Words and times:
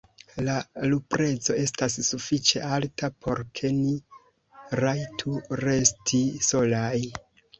La 0.45 0.53
luprezo 0.91 1.57
estas 1.63 1.97
sufiĉe 2.07 2.61
alta, 2.77 3.09
por 3.25 3.41
ke 3.59 3.71
ni 3.81 3.93
rajtu 4.81 5.35
resti 5.65 6.23
solaj. 6.51 6.99